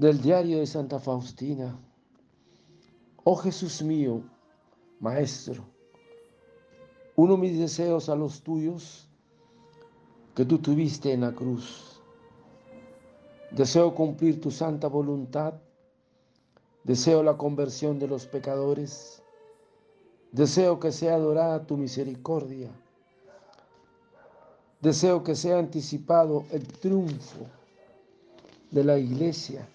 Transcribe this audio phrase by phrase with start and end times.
[0.00, 1.78] del diario de Santa Faustina.
[3.22, 4.22] Oh Jesús mío,
[4.98, 5.62] Maestro,
[7.16, 9.06] uno mis deseos a los tuyos
[10.34, 12.00] que tú tuviste en la cruz.
[13.50, 15.52] Deseo cumplir tu santa voluntad.
[16.82, 19.22] Deseo la conversión de los pecadores.
[20.32, 22.70] Deseo que sea adorada tu misericordia.
[24.80, 27.44] Deseo que sea anticipado el triunfo
[28.70, 29.68] de la iglesia.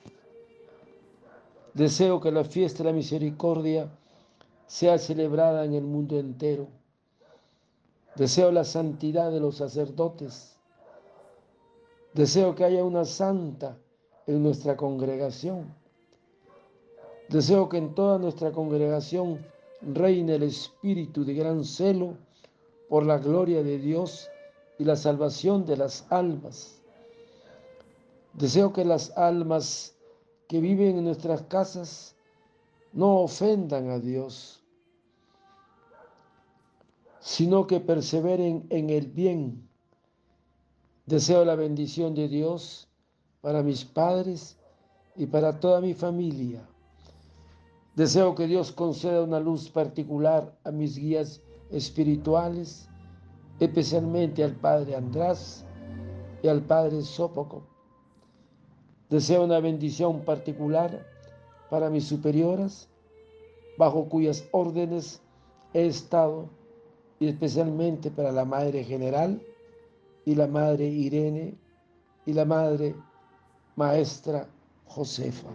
[1.75, 3.89] Deseo que la fiesta de la misericordia
[4.65, 6.69] sea celebrada en el mundo entero.
[8.15, 10.55] Deseo la santidad de los sacerdotes.
[12.13, 13.77] Deseo que haya una santa
[14.25, 15.65] en nuestra congregación.
[17.27, 19.45] Deseo que en toda nuestra congregación
[19.81, 22.15] reine el espíritu de gran celo
[22.87, 24.29] por la gloria de Dios
[24.79, 26.81] y la salvación de las almas.
[28.31, 29.94] Deseo que las almas
[30.47, 32.15] que viven en nuestras casas
[32.93, 34.63] no ofendan a Dios,
[37.19, 39.67] sino que perseveren en el bien.
[41.05, 42.87] Deseo la bendición de Dios
[43.41, 44.57] para mis padres
[45.15, 46.67] y para toda mi familia.
[47.95, 52.89] Deseo que Dios conceda una luz particular a mis guías espirituales
[53.59, 55.65] especialmente al Padre András
[56.43, 57.63] y al Padre Sópoco.
[59.09, 61.05] Deseo una bendición particular
[61.69, 62.89] para mis superioras,
[63.77, 65.21] bajo cuyas órdenes
[65.73, 66.49] he estado,
[67.19, 69.41] y especialmente para la Madre General
[70.25, 71.55] y la Madre Irene
[72.25, 72.95] y la Madre
[73.75, 74.47] Maestra
[74.87, 75.49] Josefa.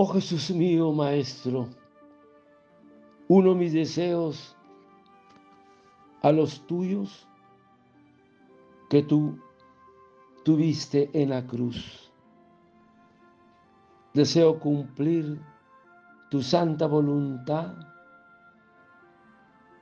[0.00, 1.66] Oh Jesús mío, Maestro,
[3.26, 4.56] uno mis deseos
[6.22, 7.26] a los tuyos
[8.88, 9.36] que tú
[10.44, 12.12] tuviste en la cruz.
[14.14, 15.40] Deseo cumplir
[16.30, 17.74] tu santa voluntad.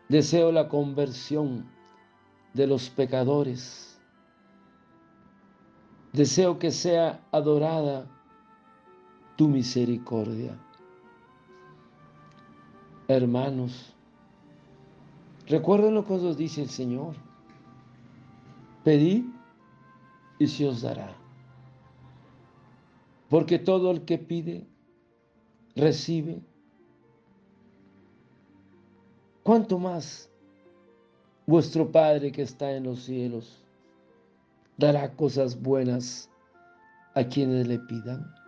[0.08, 1.70] Deseo la conversión
[2.54, 4.00] de los pecadores.
[6.14, 8.15] Deseo que sea adorada
[9.36, 10.58] tu misericordia.
[13.06, 13.94] Hermanos,
[15.46, 17.14] recuerden lo que os dice el Señor.
[18.82, 19.24] Pedid
[20.38, 21.14] y se os dará.
[23.28, 24.66] Porque todo el que pide,
[25.74, 26.40] recibe.
[29.42, 30.30] ¿Cuánto más
[31.46, 33.62] vuestro Padre que está en los cielos
[34.76, 36.28] dará cosas buenas
[37.14, 38.45] a quienes le pidan?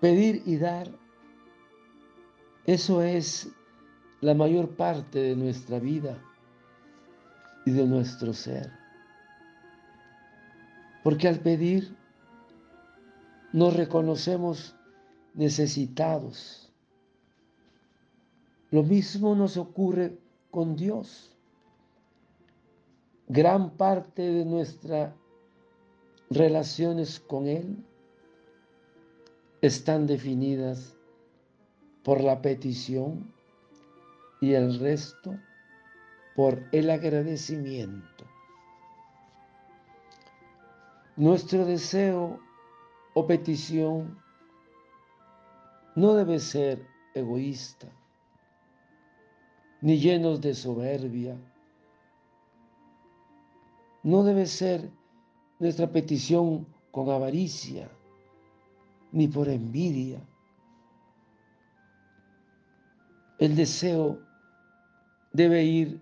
[0.00, 0.88] Pedir y dar,
[2.64, 3.50] eso es
[4.20, 6.18] la mayor parte de nuestra vida
[7.66, 8.72] y de nuestro ser.
[11.02, 11.94] Porque al pedir
[13.52, 14.74] nos reconocemos
[15.34, 16.72] necesitados.
[18.70, 20.18] Lo mismo nos ocurre
[20.50, 21.36] con Dios.
[23.28, 25.12] Gran parte de nuestras
[26.30, 27.84] relaciones con Él
[29.62, 30.96] están definidas
[32.02, 33.32] por la petición
[34.40, 35.38] y el resto
[36.34, 38.24] por el agradecimiento.
[41.16, 42.40] Nuestro deseo
[43.12, 44.18] o petición
[45.94, 47.88] no debe ser egoísta,
[49.82, 51.36] ni llenos de soberbia.
[54.02, 54.88] No debe ser
[55.58, 57.90] nuestra petición con avaricia
[59.12, 60.20] ni por envidia.
[63.38, 64.18] El deseo
[65.32, 66.00] debe ir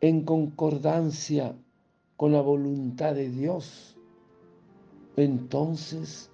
[0.00, 1.56] en concordancia
[2.16, 3.96] con la voluntad de Dios.
[5.16, 6.30] Entonces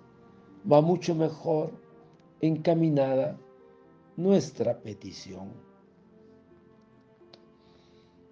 [0.70, 1.72] va mucho mejor
[2.40, 3.38] encaminada
[4.16, 5.50] nuestra petición.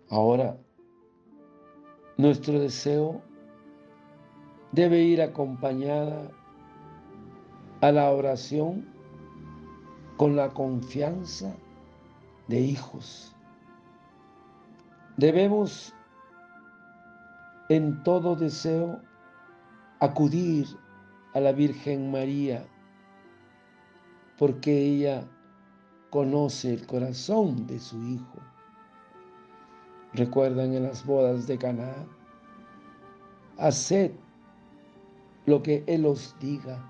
[0.09, 0.59] Ahora,
[2.17, 3.23] nuestro deseo
[4.73, 6.31] debe ir acompañada
[7.81, 8.87] a la oración
[10.17, 11.55] con la confianza
[12.49, 13.35] de hijos.
[15.17, 15.95] Debemos
[17.69, 19.01] en todo deseo
[20.01, 20.67] acudir
[21.35, 22.67] a la Virgen María,
[24.39, 25.29] porque ella
[26.11, 28.39] conoce el corazón de su Hijo.
[30.13, 31.95] Recuerdan en las bodas de Caná,
[33.59, 34.13] haced
[35.51, 36.81] lo que Él os diga.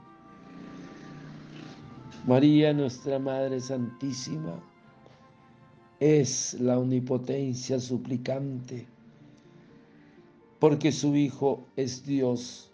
[2.26, 4.62] María, nuestra Madre Santísima,
[5.98, 8.86] es la omnipotencia suplicante,
[10.58, 12.70] porque su Hijo es Dios.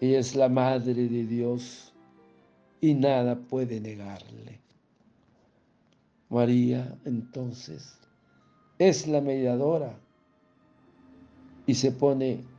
[0.00, 1.94] Ella es la Madre de Dios
[2.80, 4.60] y nada puede negarle.
[6.28, 7.98] María, entonces,
[8.78, 9.98] es la mediadora
[11.66, 12.51] y se pone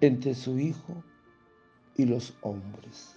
[0.00, 1.02] entre su Hijo
[1.96, 3.14] y los hombres.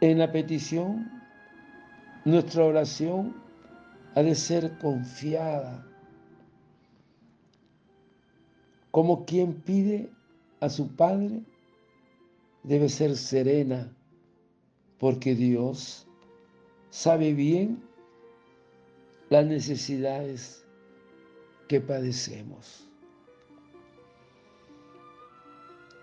[0.00, 1.10] En la petición,
[2.24, 3.34] nuestra oración
[4.14, 5.86] ha de ser confiada,
[8.90, 10.10] como quien pide
[10.60, 11.42] a su Padre,
[12.62, 13.90] debe ser serena,
[14.98, 16.06] porque Dios
[16.90, 17.82] sabe bien
[19.30, 20.64] las necesidades
[21.68, 22.83] que padecemos.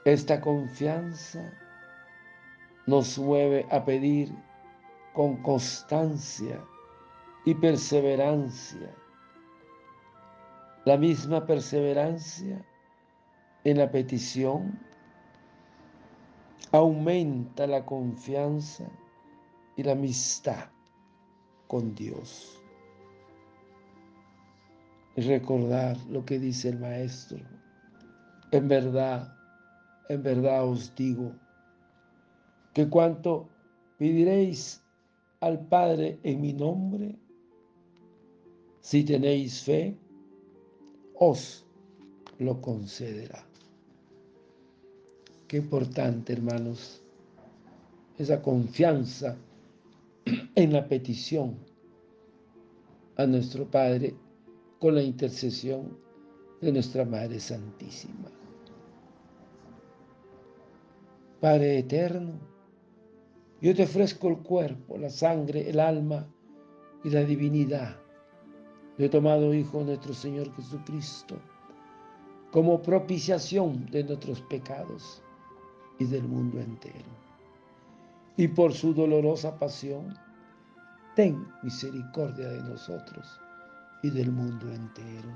[0.03, 1.53] Esta confianza
[2.87, 4.33] nos mueve a pedir
[5.13, 6.59] con constancia
[7.45, 8.95] y perseverancia.
[10.85, 12.65] La misma perseverancia
[13.63, 14.79] en la petición
[16.71, 18.89] aumenta la confianza
[19.75, 20.69] y la amistad
[21.67, 22.59] con Dios.
[25.15, 27.45] Recordar lo que dice el Maestro.
[28.51, 29.40] En verdad,
[30.11, 31.31] en verdad os digo
[32.73, 33.47] que cuanto
[33.97, 34.81] pediréis
[35.39, 37.17] al Padre en mi nombre,
[38.81, 39.97] si tenéis fe,
[41.15, 41.65] os
[42.39, 43.45] lo concederá.
[45.47, 47.01] Qué importante, hermanos,
[48.17, 49.37] esa confianza
[50.55, 51.55] en la petición
[53.15, 54.15] a nuestro Padre
[54.79, 55.97] con la intercesión
[56.59, 58.40] de nuestra Madre Santísima.
[61.41, 62.33] Padre eterno,
[63.61, 66.27] yo te ofrezco el cuerpo, la sangre, el alma
[67.03, 67.95] y la divinidad.
[68.99, 71.41] Yo tomado, Hijo nuestro Señor Jesucristo,
[72.51, 75.23] como propiciación de nuestros pecados
[75.97, 77.09] y del mundo entero.
[78.37, 80.13] Y por su dolorosa pasión,
[81.15, 83.27] ten misericordia de nosotros
[84.03, 85.31] y del mundo entero.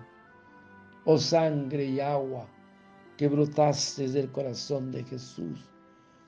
[1.05, 2.45] Oh sangre y agua
[3.17, 5.67] que brotaste del corazón de Jesús,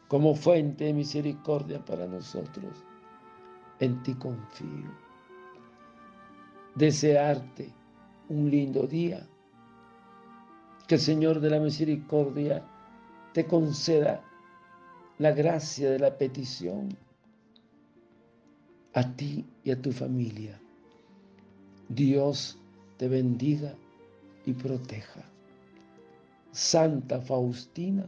[0.08, 2.84] como fuente de misericordia para nosotros.
[3.80, 4.92] En ti confío.
[6.76, 7.74] Desearte
[8.30, 9.28] un lindo día.
[10.88, 12.64] Que el Señor de la misericordia
[13.34, 14.24] te conceda
[15.18, 16.90] la gracia de la petición
[18.94, 20.60] a ti y a tu familia.
[21.90, 22.58] Dios
[22.98, 23.76] te bendiga
[24.46, 25.22] y proteja.
[26.52, 28.08] Santa Faustina,